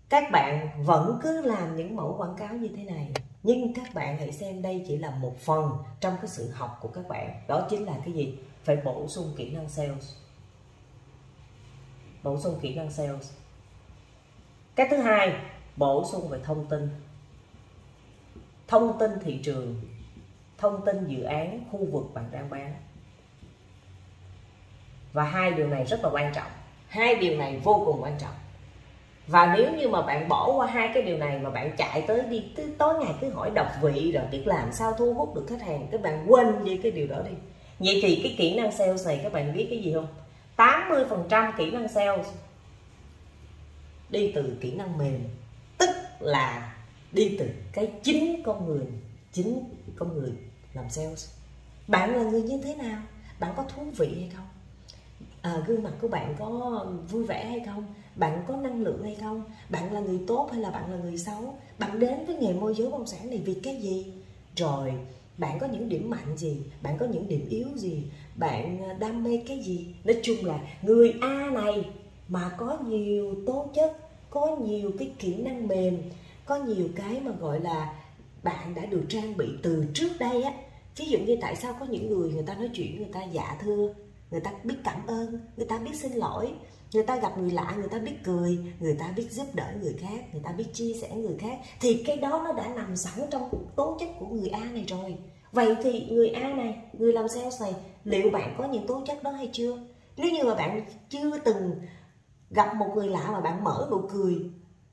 Các 0.09 0.25
bạn 0.33 0.85
vẫn 0.85 1.19
cứ 1.23 1.43
làm 1.43 1.77
những 1.77 1.97
mẫu 1.97 2.15
quảng 2.19 2.37
cáo 2.37 2.55
như 2.55 2.69
thế 2.77 2.85
này, 2.85 3.13
nhưng 3.43 3.75
các 3.75 3.95
bạn 3.95 4.19
hãy 4.19 4.33
xem 4.33 4.63
đây 4.63 4.85
chỉ 4.89 4.97
là 4.97 5.11
một 5.11 5.39
phần 5.39 5.71
trong 6.01 6.17
cái 6.17 6.29
sự 6.29 6.51
học 6.51 6.79
của 6.81 6.89
các 6.89 7.09
bạn. 7.09 7.45
Đó 7.49 7.67
chính 7.71 7.85
là 7.85 7.95
cái 8.05 8.15
gì? 8.15 8.39
Phải 8.65 8.77
bổ 8.77 9.09
sung 9.09 9.35
kỹ 9.37 9.51
năng 9.51 9.69
sales 9.69 10.24
bổ 12.25 12.39
sung 12.39 12.59
kỹ 12.63 12.75
năng 12.75 12.91
sales. 12.91 13.33
Cái 14.75 14.89
thứ 14.91 14.97
hai, 14.97 15.33
bổ 15.77 16.05
sung 16.13 16.29
về 16.29 16.39
thông 16.45 16.67
tin. 16.67 16.89
Thông 18.69 18.99
tin 18.99 19.11
thị 19.25 19.41
trường, 19.43 19.81
thông 20.59 20.85
tin 20.85 21.07
dự 21.07 21.23
án, 21.23 21.61
khu 21.71 21.87
vực 21.93 22.05
bạn 22.15 22.25
đang 22.33 22.51
bán. 22.51 22.75
Và 25.13 25.25
hai 25.25 25.51
điều 25.51 25.69
này 25.69 25.85
rất 25.85 26.05
là 26.05 26.11
quan 26.13 26.33
trọng. 26.35 26.51
Hai 26.89 27.15
điều 27.15 27.39
này 27.39 27.61
vô 27.65 27.83
cùng 27.87 28.03
quan 28.03 28.17
trọng. 28.19 28.35
Và 29.27 29.55
nếu 29.57 29.75
như 29.75 29.89
mà 29.89 30.03
bạn 30.03 30.29
bỏ 30.29 30.53
qua 30.53 30.67
hai 30.67 30.91
cái 30.95 31.03
điều 31.03 31.19
này 31.19 31.39
mà 31.39 31.51
bạn 31.51 31.77
chạy 31.77 32.03
tới 32.03 32.23
đi 32.23 32.45
tới 32.57 32.67
tối 32.79 33.05
ngày 33.05 33.15
cứ 33.21 33.31
hỏi 33.31 33.51
độc 33.55 33.67
vị 33.83 34.13
rồi 34.13 34.25
biết 34.31 34.43
làm 34.47 34.73
sao 34.73 34.93
thu 34.93 35.15
hút 35.15 35.35
được 35.35 35.47
khách 35.49 35.63
hàng 35.63 35.89
các 35.93 36.03
bạn 36.03 36.25
quên 36.29 36.65
đi 36.65 36.81
cái 36.83 36.93
điều 36.93 37.07
đó 37.07 37.17
đi. 37.23 37.31
Vậy 37.79 38.01
thì 38.03 38.21
cái 38.23 38.35
kỹ 38.39 38.57
năng 38.57 38.73
sales 38.73 39.07
này 39.07 39.21
các 39.23 39.33
bạn 39.33 39.55
biết 39.55 39.67
cái 39.71 39.83
gì 39.83 39.93
không? 39.93 40.07
80% 40.57 41.53
kỹ 41.59 41.71
năng 41.71 41.89
sales. 41.89 42.27
Đi 44.11 44.33
từ 44.35 44.57
kỹ 44.61 44.75
năng 44.75 44.99
mềm 44.99 45.21
tức 45.79 45.91
là 46.21 46.77
đi 47.13 47.37
từ 47.39 47.49
cái 47.73 47.93
chính 48.03 48.43
con 48.45 48.67
người 48.67 48.87
chính 49.33 49.65
con 49.97 50.19
người 50.19 50.33
làm 50.75 50.91
sales. 50.91 51.31
Bạn 51.89 52.17
là 52.17 52.23
người 52.23 52.43
như 52.43 52.61
thế 52.65 52.75
nào? 52.75 53.03
Bạn 53.41 53.53
có 53.57 53.65
thú 53.75 53.83
vị 53.97 54.15
hay 54.21 54.31
không? 54.37 54.47
À, 55.43 55.63
gương 55.67 55.83
mặt 55.83 55.93
của 56.01 56.09
bạn 56.09 56.35
có 56.39 56.87
vui 57.11 57.25
vẻ 57.25 57.45
hay 57.45 57.61
không? 57.67 57.95
Bạn 58.17 58.45
có 58.49 58.57
năng 58.57 58.83
lượng 58.83 59.03
hay 59.03 59.17
không? 59.21 59.45
Bạn 59.69 59.93
là 59.93 60.01
người 60.01 60.21
tốt 60.27 60.49
hay 60.53 60.61
là 60.61 60.71
bạn 60.71 60.91
là 60.91 60.97
người 60.97 61.19
xấu? 61.19 61.59
Bạn 61.79 61.99
đến 61.99 62.27
với 62.27 62.37
nghề 62.37 62.53
môi 62.53 62.75
giới 62.75 62.91
bất 62.91 62.99
động 62.99 63.07
sản 63.07 63.31
này 63.31 63.43
vì 63.45 63.61
cái 63.63 63.77
gì? 63.77 64.13
Rồi 64.57 64.93
bạn 65.39 65.59
có 65.59 65.67
những 65.67 65.89
điểm 65.89 66.11
mạnh 66.11 66.37
gì? 66.37 66.57
Bạn 66.83 66.97
có 66.99 67.07
những 67.07 67.29
điểm 67.29 67.47
yếu 67.49 67.67
gì? 67.77 68.03
Bạn 68.37 68.83
à, 68.83 68.93
đam 68.93 69.25
mê 69.25 69.43
cái 69.47 69.61
gì? 69.61 69.95
Nói 70.05 70.17
chung 70.23 70.45
là 70.45 70.61
người 70.83 71.15
a 71.21 71.51
này 71.51 71.91
mà 72.29 72.51
có 72.59 72.79
nhiều 72.87 73.35
tố 73.47 73.67
chất, 73.75 73.97
có 74.31 74.57
nhiều 74.65 74.91
cái 74.99 75.11
kỹ 75.19 75.35
năng 75.37 75.69
mềm, 75.69 75.99
có 76.45 76.57
nhiều 76.57 76.89
cái 76.97 77.21
mà 77.21 77.33
gọi 77.41 77.61
là 77.61 77.95
bạn 78.43 78.75
đã 78.75 78.87
được 78.87 79.03
trang 79.09 79.37
bị 79.37 79.47
từ 79.63 79.87
trước 79.95 80.09
đây 80.19 80.43
á. 80.43 80.53
Ví 80.97 81.07
dụ 81.07 81.19
như 81.19 81.37
tại 81.41 81.57
sao 81.57 81.77
có 81.81 81.87
những 81.87 82.09
người 82.09 82.33
người 82.33 82.43
ta 82.43 82.55
nói 82.55 82.71
chuyện, 82.75 82.97
người 82.97 83.13
ta 83.13 83.23
dạ 83.23 83.57
thưa, 83.61 83.95
người 84.31 84.41
ta 84.41 84.53
biết 84.65 84.75
cảm 84.85 85.07
ơn, 85.07 85.39
người 85.57 85.67
ta 85.67 85.79
biết 85.79 85.95
xin 85.95 86.13
lỗi? 86.13 86.53
Người 86.95 87.03
ta 87.03 87.17
gặp 87.17 87.39
người 87.39 87.51
lạ, 87.51 87.75
người 87.77 87.89
ta 87.89 87.99
biết 87.99 88.25
cười, 88.25 88.59
người 88.81 88.97
ta 88.99 89.13
biết 89.17 89.27
giúp 89.31 89.47
đỡ 89.55 89.73
người 89.83 89.97
khác, 90.01 90.25
người 90.33 90.43
ta 90.45 90.53
biết 90.53 90.65
chia 90.73 90.93
sẻ 91.03 91.17
người 91.17 91.37
khác. 91.39 91.59
Thì 91.81 92.03
cái 92.07 92.17
đó 92.17 92.43
nó 92.45 92.53
đã 92.53 92.75
nằm 92.75 92.97
sẵn 92.97 93.27
trong 93.31 93.51
tố 93.77 93.97
chất 94.01 94.09
của 94.19 94.27
người 94.27 94.49
a 94.49 94.65
này 94.73 94.85
rồi. 94.89 95.19
Vậy 95.53 95.77
thì 95.83 96.07
người 96.11 96.29
a 96.29 96.55
này, 96.55 96.79
người 96.93 97.13
làm 97.13 97.29
sales 97.29 97.63
này, 97.63 97.75
liệu 98.05 98.31
bạn 98.31 98.55
có 98.59 98.69
những 98.69 98.87
tố 98.87 99.03
chất 99.07 99.23
đó 99.23 99.31
hay 99.31 99.51
chưa? 99.53 99.79
Nếu 100.17 100.33
như 100.33 100.45
mà 100.45 100.55
bạn 100.55 100.85
chưa 101.09 101.39
từng 101.39 101.71
gặp 102.51 102.77
một 102.77 102.87
người 102.95 103.09
lạ 103.09 103.31
mà 103.33 103.41
bạn 103.41 103.65
mở 103.65 103.89
nụ 103.91 104.01
cười, 104.13 104.35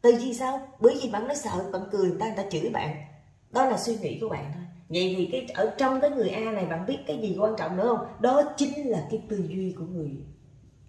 từ 0.01 0.15
vì 0.19 0.33
sao? 0.33 0.67
Bởi 0.79 0.99
vì 1.01 1.09
bạn 1.09 1.27
nói 1.27 1.35
sợ, 1.35 1.69
bạn 1.73 1.81
cười, 1.91 2.09
người 2.09 2.19
ta 2.19 2.25
người 2.25 2.35
ta 2.37 2.49
chửi 2.49 2.69
bạn. 2.69 2.95
Đó 3.51 3.65
là 3.65 3.77
suy 3.77 3.97
nghĩ 3.97 4.17
của 4.21 4.29
bạn 4.29 4.51
thôi. 4.53 4.63
Vậy 4.89 5.15
thì 5.17 5.29
cái, 5.31 5.47
ở 5.53 5.73
trong 5.77 6.01
cái 6.01 6.09
người 6.09 6.29
a 6.29 6.51
này, 6.51 6.65
bạn 6.65 6.85
biết 6.85 6.97
cái 7.07 7.19
gì 7.21 7.37
quan 7.39 7.55
trọng 7.57 7.77
nữa 7.77 7.87
không? 7.87 8.07
Đó 8.21 8.43
chính 8.57 8.89
là 8.89 9.07
cái 9.11 9.21
tư 9.29 9.45
duy 9.49 9.75
của 9.77 9.85
người 9.85 10.11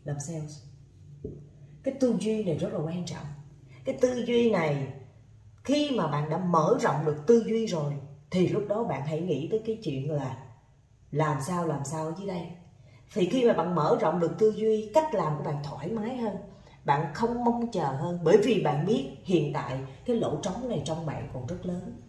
làm 0.04 0.16
sales 0.28 0.71
cái 1.84 1.94
tư 2.00 2.16
duy 2.20 2.44
này 2.44 2.58
rất 2.58 2.72
là 2.72 2.78
quan 2.78 3.06
trọng. 3.06 3.26
Cái 3.84 3.98
tư 4.00 4.24
duy 4.26 4.50
này, 4.50 4.86
khi 5.64 5.90
mà 5.90 6.06
bạn 6.06 6.30
đã 6.30 6.38
mở 6.38 6.78
rộng 6.80 7.04
được 7.04 7.16
tư 7.26 7.44
duy 7.46 7.66
rồi, 7.66 7.92
thì 8.30 8.48
lúc 8.48 8.62
đó 8.68 8.84
bạn 8.84 9.06
hãy 9.06 9.20
nghĩ 9.20 9.48
tới 9.50 9.62
cái 9.66 9.78
chuyện 9.82 10.10
là 10.10 10.36
làm 11.10 11.36
sao 11.46 11.66
làm 11.66 11.84
sao 11.84 12.06
ở 12.06 12.14
dưới 12.18 12.28
đây. 12.28 12.46
Thì 13.14 13.26
khi 13.26 13.46
mà 13.46 13.52
bạn 13.52 13.74
mở 13.74 13.98
rộng 14.00 14.20
được 14.20 14.32
tư 14.38 14.52
duy, 14.56 14.90
cách 14.94 15.14
làm 15.14 15.38
của 15.38 15.44
bạn 15.44 15.56
thoải 15.64 15.88
mái 15.88 16.16
hơn, 16.16 16.36
bạn 16.84 17.14
không 17.14 17.44
mong 17.44 17.70
chờ 17.72 17.86
hơn, 17.86 18.18
bởi 18.24 18.36
vì 18.44 18.62
bạn 18.64 18.86
biết 18.86 19.08
hiện 19.24 19.52
tại 19.52 19.78
cái 20.06 20.16
lỗ 20.16 20.36
trống 20.42 20.68
này 20.68 20.82
trong 20.84 21.06
bạn 21.06 21.28
còn 21.34 21.46
rất 21.46 21.66
lớn 21.66 22.02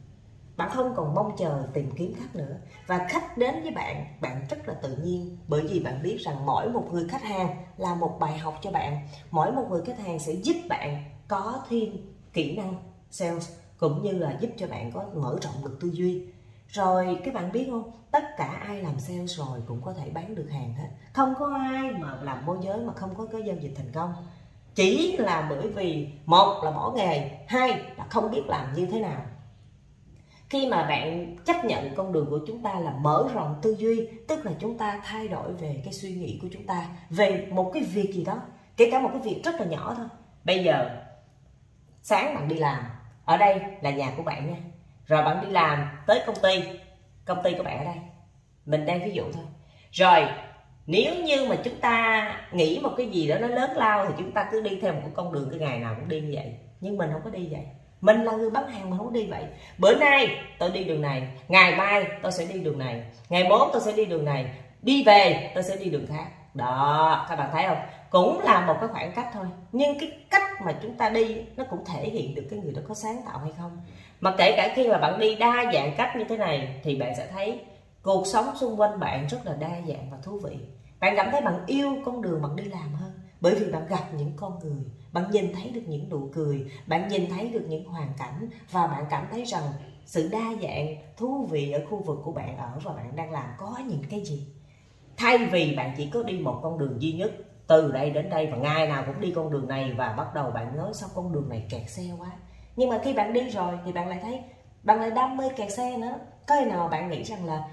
bạn 0.57 0.69
không 0.69 0.93
còn 0.95 1.13
mong 1.15 1.31
chờ 1.38 1.67
tìm 1.74 1.91
kiếm 1.98 2.13
khách 2.19 2.36
nữa. 2.36 2.55
Và 2.88 3.07
khách 3.10 3.38
đến 3.38 3.62
với 3.62 3.72
bạn 3.72 4.05
bạn 4.22 4.45
rất 4.50 4.67
là 4.67 4.74
tự 4.74 4.98
nhiên, 5.03 5.38
bởi 5.48 5.62
vì 5.62 5.79
bạn 5.79 6.03
biết 6.03 6.17
rằng 6.19 6.45
mỗi 6.45 6.69
một 6.69 6.88
người 6.91 7.07
khách 7.10 7.24
hàng 7.24 7.57
là 7.77 7.95
một 7.95 8.17
bài 8.19 8.38
học 8.38 8.60
cho 8.62 8.72
bạn. 8.72 9.07
Mỗi 9.31 9.51
một 9.51 9.65
người 9.69 9.81
khách 9.86 10.00
hàng 10.00 10.19
sẽ 10.19 10.33
giúp 10.33 10.55
bạn 10.69 11.03
có 11.27 11.63
thêm 11.69 11.89
kỹ 12.33 12.57
năng 12.57 12.75
sales, 13.12 13.51
cũng 13.77 14.03
như 14.03 14.12
là 14.12 14.38
giúp 14.39 14.50
cho 14.57 14.67
bạn 14.67 14.91
có 14.91 15.05
mở 15.15 15.38
rộng 15.41 15.53
được 15.63 15.77
tư 15.81 15.89
duy. 15.93 16.25
Rồi, 16.67 17.19
các 17.25 17.33
bạn 17.33 17.51
biết 17.51 17.67
không? 17.72 17.91
Tất 18.12 18.24
cả 18.38 18.45
ai 18.45 18.81
làm 18.81 19.00
sales 19.00 19.38
rồi 19.38 19.60
cũng 19.67 19.81
có 19.81 19.93
thể 19.93 20.10
bán 20.10 20.36
được 20.36 20.48
hàng 20.51 20.74
hết. 20.74 20.88
Không 21.13 21.33
có 21.39 21.55
ai 21.55 21.91
mà 21.91 22.17
làm 22.22 22.45
môi 22.45 22.57
giới 22.62 22.77
mà 22.77 22.93
không 22.93 23.15
có 23.15 23.25
cái 23.31 23.41
giao 23.45 23.55
dịch 23.55 23.74
thành 23.75 23.91
công. 23.93 24.13
Chỉ 24.75 25.17
là 25.17 25.48
bởi 25.50 25.67
vì 25.67 26.07
một 26.25 26.62
là 26.63 26.72
bỏ 26.72 26.93
nghề, 26.95 27.31
hai 27.48 27.69
là 27.98 28.05
không 28.10 28.31
biết 28.31 28.41
làm 28.48 28.74
như 28.74 28.86
thế 28.86 29.00
nào 29.00 29.22
khi 30.53 30.67
mà 30.67 30.88
bạn 30.88 31.36
chấp 31.45 31.65
nhận 31.65 31.95
con 31.95 32.13
đường 32.13 32.29
của 32.29 32.39
chúng 32.48 32.63
ta 32.63 32.79
là 32.79 32.93
mở 33.01 33.29
rộng 33.33 33.55
tư 33.62 33.75
duy, 33.79 34.07
tức 34.27 34.45
là 34.45 34.51
chúng 34.60 34.77
ta 34.77 35.01
thay 35.05 35.27
đổi 35.27 35.53
về 35.53 35.81
cái 35.83 35.93
suy 35.93 36.13
nghĩ 36.13 36.39
của 36.41 36.48
chúng 36.53 36.65
ta, 36.65 36.86
về 37.10 37.48
một 37.51 37.72
cái 37.74 37.83
việc 37.83 38.13
gì 38.13 38.24
đó, 38.24 38.41
kể 38.77 38.89
cả 38.91 39.00
một 39.00 39.10
cái 39.13 39.22
việc 39.22 39.41
rất 39.43 39.55
là 39.60 39.65
nhỏ 39.65 39.93
thôi. 39.98 40.05
Bây 40.43 40.63
giờ, 40.63 40.89
sáng 42.01 42.36
bạn 42.36 42.48
đi 42.48 42.55
làm, 42.55 42.83
ở 43.25 43.38
đây 43.38 43.60
là 43.81 43.91
nhà 43.91 44.12
của 44.17 44.24
bạn 44.24 44.48
nha. 44.48 44.57
Rồi 45.05 45.24
bạn 45.24 45.45
đi 45.45 45.51
làm 45.51 45.88
tới 46.07 46.22
công 46.25 46.36
ty 46.43 46.63
công 47.25 47.43
ty 47.43 47.53
của 47.57 47.63
bạn 47.63 47.77
ở 47.77 47.86
đây. 47.86 47.98
Mình 48.65 48.86
đang 48.86 49.05
ví 49.05 49.12
dụ 49.12 49.24
thôi. 49.33 49.43
Rồi, 49.91 50.25
nếu 50.88 51.15
như 51.24 51.45
mà 51.50 51.55
chúng 51.63 51.79
ta 51.79 52.27
nghĩ 52.51 52.79
một 52.83 52.91
cái 52.98 53.07
gì 53.07 53.27
đó 53.27 53.38
nó 53.41 53.48
lớn 53.48 53.72
lao 53.75 54.05
thì 54.07 54.13
chúng 54.17 54.31
ta 54.31 54.50
cứ 54.51 54.62
đi 54.62 54.79
theo 54.81 54.93
một 54.93 55.00
cái 55.03 55.12
con 55.15 55.33
đường 55.33 55.48
cái 55.50 55.60
ngày 55.60 55.79
nào 55.79 55.95
cũng 56.00 56.10
đi 56.10 56.22
như 56.22 56.31
vậy. 56.33 56.53
Nhưng 56.79 56.98
mình 56.98 57.10
không 57.13 57.22
có 57.24 57.29
đi 57.29 57.48
vậy 57.51 57.65
mình 58.03 58.24
là 58.24 58.31
người 58.31 58.50
bán 58.50 58.67
hàng 58.67 58.89
mà 58.89 58.98
không 58.98 59.13
đi 59.13 59.25
vậy. 59.25 59.43
Bữa 59.77 59.95
nay 59.95 60.38
tôi 60.60 60.72
đi 60.72 60.83
đường 60.83 61.01
này, 61.01 61.27
ngày 61.48 61.75
mai 61.75 62.07
tôi 62.22 62.31
sẽ 62.31 62.45
đi 62.45 62.60
đường 62.60 62.79
này, 62.79 63.03
ngày 63.29 63.43
mốt 63.43 63.69
tôi 63.74 63.81
sẽ 63.81 63.91
đi 63.91 64.05
đường 64.05 64.25
này, 64.25 64.45
đi 64.81 65.03
về 65.03 65.51
tôi 65.53 65.63
sẽ 65.63 65.75
đi 65.75 65.89
đường 65.89 66.07
khác. 66.07 66.25
Đó, 66.53 67.25
các 67.29 67.36
bạn 67.36 67.50
thấy 67.53 67.63
không? 67.67 67.77
Cũng 68.10 68.41
là 68.41 68.65
một 68.65 68.75
cái 68.79 68.89
khoảng 68.89 69.12
cách 69.12 69.27
thôi. 69.33 69.45
Nhưng 69.72 70.00
cái 70.00 70.12
cách 70.29 70.62
mà 70.65 70.74
chúng 70.81 70.98
ta 70.98 71.10
đi 71.10 71.41
nó 71.57 71.63
cũng 71.69 71.86
thể 71.86 72.10
hiện 72.10 72.36
được 72.36 72.43
cái 72.50 72.60
người 72.60 72.74
đó 72.74 72.81
có 72.88 72.93
sáng 72.93 73.22
tạo 73.25 73.38
hay 73.38 73.51
không. 73.57 73.81
Mà 74.22 74.36
kể 74.38 74.53
cả 74.57 74.74
khi 74.75 74.88
mà 74.88 74.98
bạn 74.98 75.19
đi 75.19 75.36
đa 75.36 75.72
dạng 75.74 75.95
cách 75.98 76.15
như 76.17 76.24
thế 76.29 76.38
này, 76.38 76.79
thì 76.83 76.95
bạn 76.95 77.13
sẽ 77.17 77.27
thấy 77.27 77.60
cuộc 78.01 78.27
sống 78.27 78.45
xung 78.55 78.79
quanh 78.79 79.00
bạn 79.00 79.27
rất 79.27 79.39
là 79.45 79.53
đa 79.60 79.72
dạng 79.88 80.12
và 80.12 80.17
thú 80.24 80.39
vị. 80.43 80.57
Bạn 81.00 81.13
cảm 81.17 81.31
thấy 81.31 81.41
bạn 81.41 81.65
yêu 81.67 81.95
con 82.05 82.22
đường 82.22 82.41
bạn 82.41 82.55
đi 82.55 82.63
làm 82.63 82.93
hơn 82.93 83.12
bởi 83.41 83.55
vì 83.55 83.72
bạn 83.72 83.88
gặp 83.88 84.03
những 84.17 84.33
con 84.36 84.60
người 84.60 84.83
bạn 85.13 85.32
nhìn 85.32 85.53
thấy 85.53 85.70
được 85.70 85.84
những 85.88 86.10
nụ 86.10 86.29
cười, 86.34 86.65
bạn 86.88 87.08
nhìn 87.08 87.29
thấy 87.29 87.50
được 87.50 87.65
những 87.67 87.86
hoàn 87.86 88.13
cảnh 88.17 88.50
và 88.72 88.88
bạn 88.88 89.05
cảm 89.10 89.27
thấy 89.32 89.46
rằng 89.46 89.63
sự 90.05 90.29
đa 90.32 90.53
dạng, 90.62 90.96
thú 91.17 91.48
vị 91.51 91.72
ở 91.72 91.86
khu 91.89 92.03
vực 92.03 92.20
của 92.24 92.32
bạn 92.32 92.58
ở 92.58 92.79
và 92.84 92.93
bạn 92.93 93.15
đang 93.15 93.32
làm 93.32 93.46
có 93.58 93.77
những 93.88 94.03
cái 94.10 94.25
gì. 94.25 94.48
Thay 95.17 95.38
vì 95.51 95.75
bạn 95.75 95.93
chỉ 95.98 96.10
có 96.10 96.24
đi 96.24 96.39
một 96.39 96.60
con 96.63 96.77
đường 96.77 97.01
duy 97.01 97.12
nhất, 97.12 97.32
từ 97.67 97.91
đây 97.91 98.10
đến 98.10 98.29
đây 98.29 98.48
và 98.51 98.58
ngày 98.58 98.88
nào 98.88 99.03
cũng 99.08 99.22
đi 99.22 99.34
con 99.36 99.51
đường 99.51 99.67
này 99.67 99.93
và 99.98 100.13
bắt 100.13 100.34
đầu 100.34 100.51
bạn 100.51 100.77
nói 100.77 100.91
sao 100.93 101.10
con 101.15 101.32
đường 101.32 101.50
này 101.50 101.67
kẹt 101.70 101.89
xe 101.89 102.03
quá. 102.20 102.32
Nhưng 102.75 102.89
mà 102.89 103.00
khi 103.03 103.13
bạn 103.13 103.34
đi 103.34 103.50
rồi 103.50 103.79
thì 103.86 103.91
bạn 103.91 104.08
lại 104.08 104.20
thấy, 104.22 104.39
bạn 104.84 105.00
lại 105.00 105.12
đam 105.12 105.38
mê 105.38 105.50
kẹt 105.50 105.72
xe 105.74 105.98
nữa. 105.98 106.20
Có 106.48 106.55
khi 106.60 106.65
nào 106.70 106.88
bạn 106.88 107.10
nghĩ 107.10 107.24
rằng 107.24 107.46
là 107.46 107.70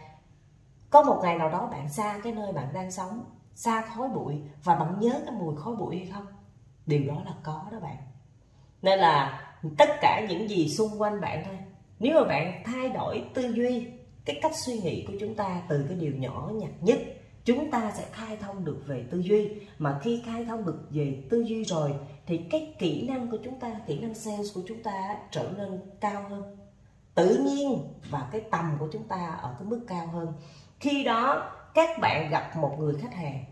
có 0.91 1.03
một 1.03 1.21
ngày 1.23 1.37
nào 1.39 1.49
đó 1.49 1.69
bạn 1.73 1.89
xa 1.89 2.21
cái 2.25 2.33
nơi 2.33 2.53
bạn 2.53 2.73
đang 2.73 2.91
sống, 2.91 3.25
xa 3.55 3.83
khói 3.83 4.09
bụi 4.09 4.43
và 4.65 4.75
bạn 4.75 5.01
nhớ 5.01 5.21
cái 5.25 5.35
mùi 5.35 5.57
khói 5.57 5.77
bụi 5.77 5.97
hay 5.97 6.07
không? 6.07 6.27
Điều 6.87 7.07
đó 7.07 7.23
là 7.27 7.33
có 7.43 7.67
đó 7.73 7.81
bạn. 7.81 7.97
Nên 8.83 8.99
là 8.99 9.43
tất 9.79 9.89
cả 10.01 10.27
những 10.29 10.49
gì 10.49 10.69
xung 10.69 11.01
quanh 11.01 11.21
bạn 11.21 11.43
thôi. 11.47 11.59
Nếu 11.99 12.15
mà 12.15 12.25
bạn 12.25 12.63
thay 12.65 12.89
đổi 12.89 13.25
tư 13.35 13.53
duy, 13.55 13.87
cái 14.25 14.39
cách 14.43 14.53
suy 14.67 14.79
nghĩ 14.79 15.05
của 15.07 15.13
chúng 15.21 15.35
ta 15.35 15.63
từ 15.69 15.85
cái 15.89 15.97
điều 15.97 16.13
nhỏ 16.17 16.51
nhặt 16.55 16.71
nhất, 16.81 16.99
chúng 17.45 17.71
ta 17.71 17.93
sẽ 17.97 18.05
khai 18.13 18.37
thông 18.37 18.65
được 18.65 18.83
về 18.87 19.05
tư 19.11 19.19
duy. 19.19 19.49
Mà 19.79 20.01
khi 20.03 20.23
khai 20.27 20.45
thông 20.45 20.67
được 20.67 20.87
về 20.91 21.23
tư 21.31 21.41
duy 21.41 21.65
rồi, 21.65 21.95
thì 22.27 22.39
cái 22.51 22.75
kỹ 22.79 23.09
năng 23.09 23.31
của 23.31 23.39
chúng 23.45 23.61
ta, 23.61 23.81
kỹ 23.87 24.01
năng 24.01 24.15
sales 24.15 24.55
của 24.55 24.63
chúng 24.69 24.83
ta 24.83 25.17
trở 25.31 25.51
nên 25.57 25.81
cao 26.01 26.29
hơn. 26.29 26.57
Tự 27.15 27.45
nhiên 27.45 27.79
và 28.11 28.29
cái 28.33 28.41
tầm 28.51 28.77
của 28.79 28.89
chúng 28.93 29.09
ta 29.09 29.39
ở 29.43 29.55
cái 29.59 29.69
mức 29.69 29.81
cao 29.89 30.07
hơn. 30.07 30.33
Khi 30.81 31.05
đó, 31.05 31.53
các 31.75 31.99
bạn 32.01 32.31
gặp 32.31 32.57
một 32.57 32.77
người 32.79 32.95
khách 33.01 33.15
hàng 33.15 33.45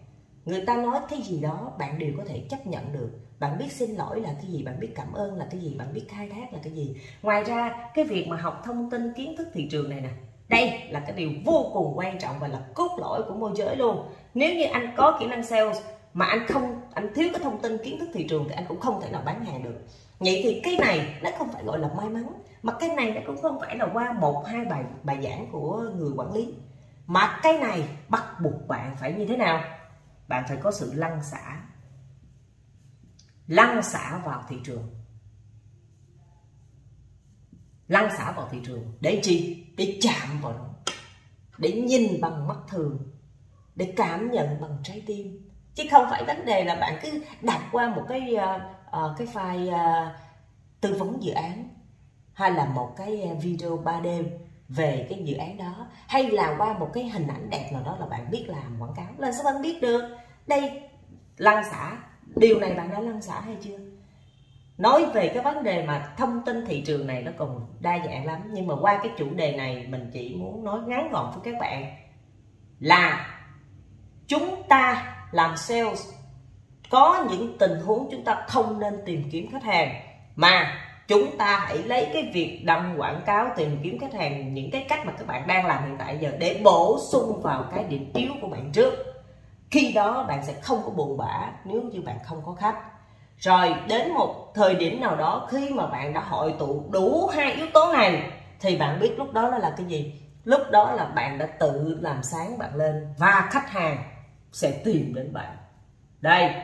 người 0.48 0.64
ta 0.66 0.76
nói 0.76 1.00
cái 1.10 1.22
gì 1.22 1.40
đó 1.40 1.72
bạn 1.78 1.98
đều 1.98 2.12
có 2.16 2.24
thể 2.26 2.42
chấp 2.50 2.66
nhận 2.66 2.92
được. 2.92 3.10
Bạn 3.38 3.58
biết 3.58 3.72
xin 3.72 3.90
lỗi 3.90 4.20
là 4.20 4.30
cái 4.42 4.50
gì, 4.50 4.62
bạn 4.62 4.80
biết 4.80 4.92
cảm 4.94 5.12
ơn 5.12 5.36
là 5.36 5.46
cái 5.50 5.60
gì, 5.60 5.74
bạn 5.78 5.94
biết 5.94 6.04
khai 6.08 6.28
thác 6.28 6.52
là 6.52 6.58
cái 6.62 6.72
gì. 6.72 6.96
Ngoài 7.22 7.44
ra, 7.44 7.90
cái 7.94 8.04
việc 8.04 8.28
mà 8.28 8.36
học 8.36 8.62
thông 8.64 8.90
tin 8.90 9.12
kiến 9.12 9.36
thức 9.36 9.48
thị 9.52 9.68
trường 9.70 9.90
này 9.90 10.00
nè, 10.00 10.08
đây 10.48 10.82
là 10.90 11.00
cái 11.00 11.12
điều 11.12 11.30
vô 11.44 11.70
cùng 11.72 11.98
quan 11.98 12.18
trọng 12.18 12.38
và 12.40 12.48
là 12.48 12.60
cốt 12.74 12.98
lõi 13.00 13.22
của 13.22 13.34
môi 13.34 13.50
giới 13.54 13.76
luôn. 13.76 14.08
Nếu 14.34 14.54
như 14.54 14.64
anh 14.64 14.94
có 14.96 15.16
kỹ 15.20 15.26
năng 15.26 15.44
sales 15.44 15.82
mà 16.14 16.26
anh 16.26 16.46
không, 16.48 16.80
anh 16.94 17.14
thiếu 17.14 17.28
cái 17.32 17.40
thông 17.42 17.62
tin 17.62 17.78
kiến 17.84 17.98
thức 18.00 18.08
thị 18.12 18.26
trường 18.28 18.44
thì 18.48 18.54
anh 18.54 18.64
cũng 18.68 18.80
không 18.80 19.00
thể 19.00 19.10
nào 19.10 19.22
bán 19.26 19.44
hàng 19.44 19.62
được. 19.62 19.78
Vậy 20.18 20.40
thì 20.44 20.60
cái 20.64 20.76
này 20.80 21.00
nó 21.22 21.30
không 21.38 21.48
phải 21.52 21.64
gọi 21.64 21.78
là 21.78 21.88
may 21.96 22.08
mắn, 22.08 22.26
mà 22.62 22.72
cái 22.72 22.88
này 22.88 23.10
nó 23.10 23.20
cũng 23.26 23.42
không 23.42 23.60
phải 23.60 23.76
là 23.76 23.86
qua 23.92 24.12
một, 24.12 24.44
hai 24.46 24.64
bài 24.64 24.84
bài 25.02 25.18
giảng 25.22 25.46
của 25.52 25.82
người 25.96 26.10
quản 26.16 26.32
lý. 26.32 26.54
Mà 27.06 27.40
cái 27.42 27.58
này 27.58 27.82
bắt 28.08 28.24
buộc 28.42 28.68
bạn 28.68 28.96
phải 29.00 29.12
như 29.12 29.26
thế 29.26 29.36
nào? 29.36 29.60
Bạn 30.28 30.44
phải 30.48 30.56
có 30.62 30.70
sự 30.70 30.92
lăn 30.94 31.22
xả. 31.22 31.62
Lăn 33.46 33.82
xả 33.82 34.18
vào 34.24 34.44
thị 34.48 34.56
trường. 34.64 34.94
Lăn 37.88 38.08
xả 38.18 38.32
vào 38.32 38.48
thị 38.50 38.58
trường 38.66 38.92
để 39.00 39.20
chi? 39.22 39.66
Để 39.76 39.98
chạm 40.02 40.40
vào 40.40 40.52
nó. 40.52 40.68
Để 41.58 41.72
nhìn 41.72 42.20
bằng 42.20 42.48
mắt 42.48 42.58
thường. 42.68 43.12
Để 43.74 43.94
cảm 43.96 44.30
nhận 44.30 44.60
bằng 44.60 44.78
trái 44.82 45.02
tim. 45.06 45.50
Chứ 45.74 45.84
không 45.90 46.06
phải 46.10 46.24
vấn 46.24 46.44
đề 46.44 46.64
là 46.64 46.74
bạn 46.74 46.98
cứ 47.02 47.24
đặt 47.40 47.68
qua 47.72 47.94
một 47.94 48.04
cái 48.08 48.34
uh, 48.34 48.62
uh, 48.86 49.18
cái 49.18 49.26
file 49.26 50.08
uh, 50.08 50.16
tư 50.80 50.96
vấn 50.98 51.22
dự 51.22 51.32
án 51.32 51.68
hay 52.32 52.50
là 52.50 52.64
một 52.64 52.94
cái 52.96 53.36
video 53.42 53.82
3D 53.84 54.24
về 54.68 55.06
cái 55.10 55.18
dự 55.24 55.36
án 55.36 55.56
đó, 55.56 55.86
hay 56.08 56.30
là 56.30 56.54
qua 56.58 56.78
một 56.78 56.90
cái 56.94 57.08
hình 57.08 57.26
ảnh 57.26 57.50
đẹp 57.50 57.70
nào 57.72 57.82
đó 57.84 57.96
là 58.00 58.06
bạn 58.06 58.30
biết 58.30 58.44
làm, 58.48 58.80
quảng 58.80 58.94
cáo 58.96 59.06
là 59.18 59.32
sao 59.32 59.44
bạn 59.44 59.62
biết 59.62 59.82
được? 59.82 60.16
Đây 60.46 60.82
lăn 61.36 61.64
xả 61.70 61.96
điều 62.36 62.60
này 62.60 62.74
bạn 62.74 62.90
đã 62.90 63.00
lăn 63.00 63.22
xả 63.22 63.40
hay 63.40 63.56
chưa? 63.60 63.78
Nói 64.78 65.06
về 65.14 65.28
cái 65.28 65.42
vấn 65.42 65.62
đề 65.62 65.86
mà 65.86 66.14
thông 66.16 66.42
tin 66.46 66.66
thị 66.66 66.82
trường 66.86 67.06
này 67.06 67.22
nó 67.22 67.32
còn 67.38 67.66
đa 67.80 67.98
dạng 68.06 68.26
lắm, 68.26 68.40
nhưng 68.52 68.66
mà 68.66 68.74
qua 68.80 69.00
cái 69.02 69.12
chủ 69.18 69.30
đề 69.34 69.56
này 69.56 69.86
mình 69.88 70.10
chỉ 70.12 70.34
muốn 70.34 70.64
nói 70.64 70.80
ngắn 70.86 71.08
gọn 71.12 71.30
với 71.34 71.40
các 71.44 71.60
bạn 71.60 71.96
là 72.80 73.26
chúng 74.26 74.62
ta 74.68 75.14
làm 75.32 75.56
sales 75.56 76.08
có 76.90 77.26
những 77.30 77.58
tình 77.58 77.80
huống 77.80 78.08
chúng 78.10 78.24
ta 78.24 78.44
không 78.48 78.80
nên 78.80 78.94
tìm 79.06 79.28
kiếm 79.30 79.50
khách 79.52 79.64
hàng, 79.64 79.94
mà 80.36 80.84
chúng 81.08 81.36
ta 81.38 81.58
hãy 81.66 81.78
lấy 81.78 82.10
cái 82.12 82.30
việc 82.32 82.62
đăng 82.64 83.00
quảng 83.00 83.22
cáo, 83.26 83.46
tìm 83.56 83.78
kiếm 83.82 83.98
khách 83.98 84.14
hàng, 84.14 84.54
những 84.54 84.70
cái 84.70 84.86
cách 84.88 85.06
mà 85.06 85.12
các 85.12 85.26
bạn 85.26 85.46
đang 85.46 85.66
làm 85.66 85.84
hiện 85.84 85.96
tại 85.98 86.18
giờ 86.20 86.30
để 86.38 86.60
bổ 86.64 86.98
sung 87.12 87.40
vào 87.42 87.64
cái 87.74 87.84
điểm 87.84 88.12
yếu 88.14 88.32
của 88.40 88.48
bạn 88.48 88.70
trước. 88.72 88.94
Khi 89.70 89.92
đó 89.92 90.24
bạn 90.28 90.44
sẽ 90.46 90.52
không 90.52 90.82
có 90.84 90.90
buồn 90.90 91.16
bã 91.16 91.52
nếu 91.64 91.82
như 91.82 92.00
bạn 92.00 92.16
không 92.24 92.42
có 92.46 92.52
khách. 92.52 92.76
Rồi, 93.38 93.74
đến 93.88 94.12
một 94.12 94.52
thời 94.54 94.74
điểm 94.74 95.00
nào 95.00 95.16
đó 95.16 95.48
khi 95.50 95.70
mà 95.70 95.86
bạn 95.86 96.14
đã 96.14 96.20
hội 96.20 96.54
tụ 96.58 96.84
đủ 96.90 97.26
hai 97.26 97.52
yếu 97.52 97.66
tố 97.74 97.92
này, 97.92 98.30
thì 98.60 98.76
bạn 98.76 99.00
biết 99.00 99.18
lúc 99.18 99.32
đó 99.32 99.48
nó 99.50 99.58
là 99.58 99.74
cái 99.76 99.86
gì? 99.86 100.22
Lúc 100.44 100.60
đó 100.70 100.92
là 100.92 101.04
bạn 101.04 101.38
đã 101.38 101.46
tự 101.46 101.98
làm 102.00 102.22
sáng 102.22 102.58
bạn 102.58 102.74
lên 102.74 103.14
và 103.18 103.48
khách 103.50 103.70
hàng 103.70 103.96
sẽ 104.52 104.70
tìm 104.84 105.14
đến 105.14 105.32
bạn. 105.32 105.56
Đây 106.20 106.54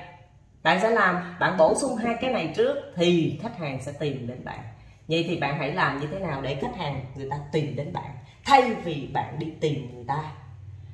bạn 0.64 0.80
sẽ 0.80 0.90
làm, 0.90 1.36
bạn 1.40 1.56
bổ 1.58 1.74
sung 1.74 1.96
hai 1.96 2.14
cái 2.20 2.32
này 2.32 2.52
trước 2.56 2.76
thì 2.96 3.38
khách 3.42 3.58
hàng 3.58 3.82
sẽ 3.82 3.92
tìm 3.92 4.26
đến 4.26 4.44
bạn. 4.44 4.60
Vậy 5.08 5.24
thì 5.28 5.36
bạn 5.36 5.58
hãy 5.58 5.72
làm 5.72 6.00
như 6.00 6.06
thế 6.12 6.18
nào 6.18 6.42
để 6.42 6.54
khách 6.54 6.76
hàng 6.78 7.04
người 7.14 7.28
ta 7.30 7.36
tìm 7.52 7.76
đến 7.76 7.92
bạn, 7.92 8.16
thay 8.44 8.74
vì 8.74 9.10
bạn 9.12 9.38
đi 9.38 9.52
tìm 9.60 9.94
người 9.94 10.04
ta? 10.08 10.22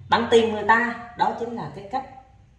Bạn 0.08 0.28
tìm 0.30 0.52
người 0.52 0.64
ta, 0.68 1.10
đó 1.18 1.32
chính 1.40 1.56
là 1.56 1.70
cái 1.74 1.88
cách 1.92 2.04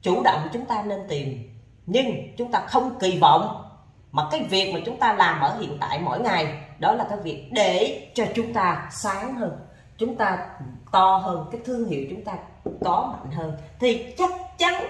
chủ 0.01 0.23
động 0.23 0.47
chúng 0.53 0.65
ta 0.65 0.83
nên 0.83 0.99
tìm. 1.09 1.49
Nhưng 1.85 2.35
chúng 2.37 2.51
ta 2.51 2.59
không 2.59 2.99
kỳ 2.99 3.19
vọng 3.19 3.63
mà 4.11 4.23
cái 4.31 4.43
việc 4.49 4.73
mà 4.73 4.79
chúng 4.85 4.99
ta 4.99 5.13
làm 5.13 5.41
ở 5.41 5.59
hiện 5.59 5.77
tại 5.79 5.99
mỗi 6.03 6.19
ngày, 6.19 6.63
đó 6.79 6.91
là 6.93 7.05
cái 7.09 7.17
việc 7.23 7.49
để 7.51 8.01
cho 8.13 8.25
chúng 8.35 8.53
ta 8.53 8.89
sáng 8.91 9.35
hơn, 9.35 9.59
chúng 9.97 10.15
ta 10.15 10.49
to 10.91 11.17
hơn, 11.17 11.49
cái 11.51 11.61
thương 11.65 11.89
hiệu 11.89 12.05
chúng 12.09 12.23
ta 12.23 12.33
có 12.85 13.13
mạnh 13.13 13.31
hơn, 13.31 13.57
thì 13.79 14.13
chắc 14.17 14.29
chắn 14.57 14.83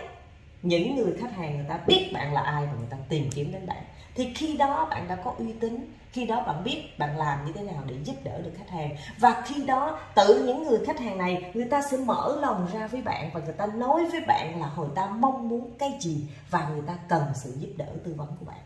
những 0.64 0.96
người 0.96 1.14
khách 1.20 1.34
hàng 1.34 1.56
người 1.56 1.66
ta 1.70 1.80
biết 1.88 2.10
bạn 2.14 2.34
là 2.34 2.42
ai 2.42 2.66
và 2.66 2.74
người 2.74 2.88
ta 2.90 2.98
tìm 3.10 3.30
kiếm 3.36 3.52
đến 3.52 3.68
bạn. 3.68 3.84
Thì 4.16 4.34
khi 4.34 4.58
đó 4.58 4.88
bạn 4.90 5.08
đã 5.08 5.16
có 5.16 5.36
uy 5.38 5.54
tín 5.54 5.94
khi 6.12 6.26
đó 6.26 6.44
bạn 6.48 6.64
biết 6.64 6.84
bạn 6.98 7.18
làm 7.18 7.46
như 7.46 7.54
thế 7.54 7.64
nào 7.64 7.84
để 7.88 7.96
giúp 8.04 8.16
đỡ 8.24 8.42
được 8.42 8.52
khách 8.58 8.70
hàng. 8.70 8.96
Và 9.20 9.44
khi 9.46 9.66
đó 9.66 10.00
tự 10.16 10.44
những 10.46 10.64
người 10.64 10.86
khách 10.86 11.00
hàng 11.00 11.18
này 11.18 11.52
người 11.54 11.66
ta 11.66 11.82
sẽ 11.82 11.98
mở 11.98 12.40
lòng 12.42 12.68
ra 12.74 12.88
với 12.88 13.02
bạn 13.02 13.30
và 13.34 13.40
người 13.40 13.54
ta 13.54 13.66
nói 13.66 14.06
với 14.12 14.22
bạn 14.28 14.60
là 14.60 14.68
hồi 14.68 14.88
ta 14.96 15.08
mong 15.08 15.50
muốn 15.50 15.72
cái 15.80 15.98
gì 16.00 16.28
và 16.50 16.70
người 16.70 16.82
ta 16.88 16.98
cần 17.10 17.24
sự 17.36 17.58
giúp 17.60 17.70
đỡ 17.78 17.88
tư 18.04 18.14
vấn 18.18 18.36
của 18.40 18.46
bạn. 18.46 18.60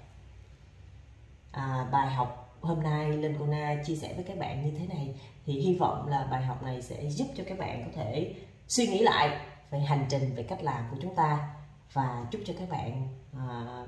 À, 1.52 1.88
bài 1.92 2.08
học 2.08 2.58
hôm 2.62 2.84
nay 2.84 3.12
Linh 3.12 3.36
cô 3.40 3.46
na 3.46 3.76
chia 3.86 3.96
sẻ 3.96 4.14
với 4.16 4.24
các 4.24 4.38
bạn 4.38 4.66
như 4.66 4.80
thế 4.80 4.88
này. 4.88 5.16
Thì 5.46 5.54
hy 5.54 5.76
vọng 5.76 6.08
là 6.08 6.28
bài 6.32 6.44
học 6.44 6.64
này 6.64 6.82
sẽ 6.82 7.10
giúp 7.10 7.28
cho 7.38 7.44
các 7.48 7.58
bạn 7.58 7.84
có 7.86 7.92
thể 7.96 8.34
suy 8.68 8.88
nghĩ 8.88 9.00
lại 9.00 9.38
về 9.72 9.80
hành 9.80 10.06
trình 10.10 10.36
về 10.36 10.44
cách 10.44 10.64
làm 10.64 10.84
của 10.92 10.98
chúng 11.02 11.16
ta 11.16 11.56
và 11.94 12.26
chúc 12.32 12.42
cho 12.46 12.54
các 12.60 12.70
bạn 12.70 13.08
à, 13.34 13.86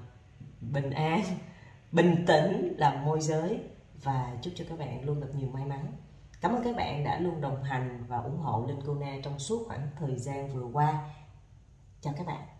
bình 0.62 0.90
an 0.90 1.22
bình 1.92 2.26
tĩnh 2.28 2.76
làm 2.78 3.06
môi 3.06 3.22
giới. 3.22 3.60
Và 4.04 4.38
chúc 4.42 4.54
cho 4.56 4.66
các 4.70 4.80
bạn 4.80 5.06
luôn 5.06 5.22
được 5.22 5.36
nhiều 5.36 5.50
may 5.50 5.66
mắn. 5.66 5.86
Cảm 6.42 6.52
ơn 6.52 6.64
các 6.64 6.76
bạn 6.76 7.04
đã 7.04 7.20
luôn 7.20 7.42
đồng 7.42 7.64
hành 7.64 8.06
và 8.08 8.18
ủng 8.18 8.38
hộ 8.38 8.66
linh 8.68 8.80
cô 8.86 8.96
na 8.96 9.18
trong 9.24 9.40
suốt 9.40 9.64
khoảng 9.68 9.90
thời 10.00 10.16
gian 10.16 10.50
vừa 10.50 10.66
qua. 10.74 11.10
Chào 12.02 12.14
các 12.18 12.28
bạn. 12.28 12.57